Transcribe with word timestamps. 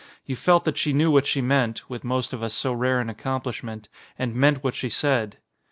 You 0.25 0.35
felt 0.35 0.65
that 0.65 0.77
she 0.77 0.93
knew 0.93 1.11
what 1.11 1.27
she 1.27 1.41
meant 1.41 1.87
(with 1.87 2.03
most 2.03 2.33
of 2.33 2.41
us 2.41 2.55
so 2.55 2.73
rare 2.73 2.99
an 2.99 3.07
accomplishment) 3.07 3.87
and 4.17 4.33
meant 4.33 4.63
what 4.63 4.73
she 4.73 4.89
said. 4.89 5.37